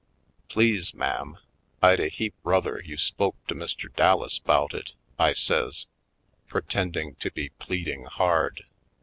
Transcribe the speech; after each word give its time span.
"Please, 0.49 0.95
ma'am, 0.95 1.37
I'd 1.79 1.99
a 1.99 2.07
heap 2.07 2.33
ruther 2.43 2.81
you 2.83 2.97
spoke 2.97 3.35
to 3.45 3.53
Mr. 3.53 3.95
Dallas 3.95 4.39
'bout 4.39 4.73
it," 4.73 4.93
I 5.19 5.33
says, 5.33 5.85
pre 6.47 6.63
tending 6.63 7.13
to 7.17 7.29
be 7.29 7.49
pleading 7.49 8.05
hard. 8.05 8.63